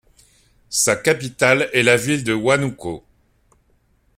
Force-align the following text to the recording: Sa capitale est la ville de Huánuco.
Sa 0.71 0.95
capitale 0.95 1.69
est 1.73 1.83
la 1.83 1.95
ville 1.95 2.23
de 2.23 2.33
Huánuco. 2.33 3.05